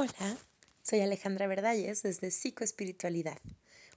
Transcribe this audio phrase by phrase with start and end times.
[0.00, 0.38] Hola,
[0.84, 3.40] soy Alejandra Verdalles desde Psicoespiritualidad.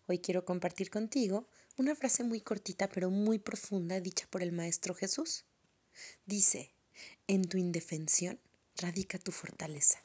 [0.07, 4.95] Hoy quiero compartir contigo una frase muy cortita pero muy profunda dicha por el Maestro
[4.95, 5.45] Jesús.
[6.25, 6.73] Dice,
[7.27, 8.39] en tu indefensión
[8.77, 9.99] radica tu fortaleza.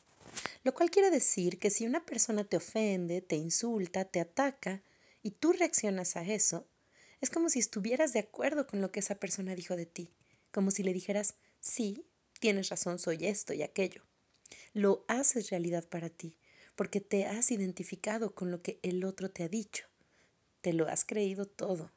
[0.65, 4.83] Lo cual quiere decir que si una persona te ofende, te insulta, te ataca
[5.23, 6.67] y tú reaccionas a eso,
[7.23, 10.13] es como si estuvieras de acuerdo con lo que esa persona dijo de ti,
[10.53, 12.05] como si le dijeras, sí,
[12.39, 14.03] tienes razón, soy esto y aquello
[14.77, 16.37] lo haces realidad para ti,
[16.75, 19.87] porque te has identificado con lo que el otro te ha dicho.
[20.61, 21.93] Te lo has creído todo.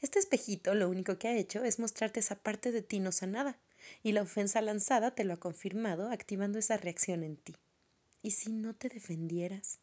[0.00, 3.60] Este espejito lo único que ha hecho es mostrarte esa parte de ti no sanada,
[4.02, 7.54] y la ofensa lanzada te lo ha confirmado, activando esa reacción en ti.
[8.22, 9.78] ¿Y si no te defendieras?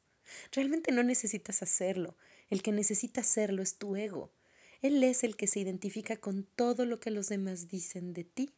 [0.51, 2.17] Realmente no necesitas hacerlo.
[2.49, 4.33] El que necesita hacerlo es tu ego.
[4.81, 8.49] Él es el que se identifica con todo lo que los demás dicen de ti.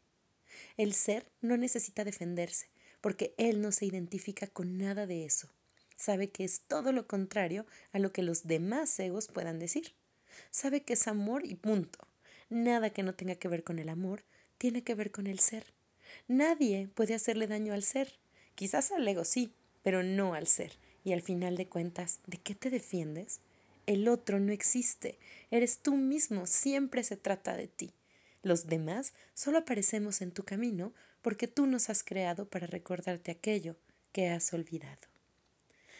[0.75, 2.67] El ser no necesita defenderse,
[3.01, 5.49] porque él no se identifica con nada de eso.
[5.95, 9.93] Sabe que es todo lo contrario a lo que los demás egos puedan decir.
[10.51, 11.99] Sabe que es amor y punto.
[12.49, 14.23] Nada que no tenga que ver con el amor
[14.57, 15.65] tiene que ver con el ser.
[16.27, 18.19] Nadie puede hacerle daño al ser.
[18.55, 20.73] Quizás al ego sí, pero no al ser.
[21.03, 23.39] Y al final de cuentas, ¿de qué te defiendes?
[23.85, 25.17] El otro no existe.
[25.49, 26.45] Eres tú mismo.
[26.45, 27.91] Siempre se trata de ti.
[28.41, 33.77] Los demás solo aparecemos en tu camino porque tú nos has creado para recordarte aquello
[34.11, 35.07] que has olvidado.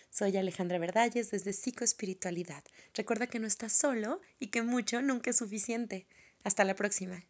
[0.09, 2.63] Soy Alejandra Verdalles desde Psicoespiritualidad.
[2.93, 6.07] Recuerda que no estás solo y que mucho nunca es suficiente.
[6.43, 7.23] Hasta la próxima.